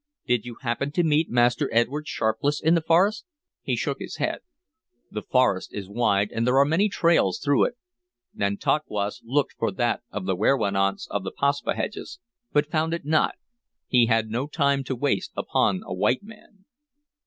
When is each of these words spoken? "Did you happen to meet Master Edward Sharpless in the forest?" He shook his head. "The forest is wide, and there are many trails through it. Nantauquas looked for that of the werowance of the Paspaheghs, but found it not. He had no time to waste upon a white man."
"Did 0.25 0.47
you 0.47 0.55
happen 0.63 0.91
to 0.93 1.03
meet 1.03 1.29
Master 1.29 1.69
Edward 1.71 2.07
Sharpless 2.07 2.59
in 2.59 2.73
the 2.73 2.81
forest?" 2.81 3.23
He 3.61 3.75
shook 3.75 3.99
his 3.99 4.15
head. 4.17 4.39
"The 5.11 5.21
forest 5.21 5.75
is 5.75 5.87
wide, 5.87 6.31
and 6.31 6.47
there 6.47 6.57
are 6.57 6.65
many 6.65 6.89
trails 6.89 7.37
through 7.37 7.65
it. 7.65 7.77
Nantauquas 8.33 9.21
looked 9.23 9.53
for 9.59 9.69
that 9.73 10.01
of 10.09 10.25
the 10.25 10.35
werowance 10.35 11.07
of 11.11 11.23
the 11.23 11.31
Paspaheghs, 11.31 12.17
but 12.51 12.71
found 12.71 12.95
it 12.95 13.05
not. 13.05 13.35
He 13.85 14.07
had 14.07 14.31
no 14.31 14.47
time 14.47 14.83
to 14.85 14.95
waste 14.95 15.33
upon 15.37 15.81
a 15.85 15.93
white 15.93 16.23
man." 16.23 16.65